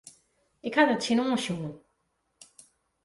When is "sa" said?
0.99-1.01